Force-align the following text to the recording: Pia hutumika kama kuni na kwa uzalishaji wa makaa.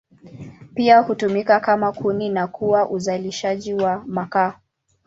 Pia 0.73 0.99
hutumika 0.99 1.59
kama 1.59 1.91
kuni 1.91 2.29
na 2.29 2.47
kwa 2.47 2.89
uzalishaji 2.89 3.73
wa 3.73 4.03
makaa. 4.07 4.53